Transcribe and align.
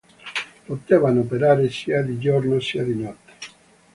Potevano 0.65 1.19
operare 1.19 1.69
sia 1.69 2.01
di 2.01 2.17
giorno, 2.17 2.59
sia 2.59 2.83
di 2.83 2.95
notte. 2.95 3.31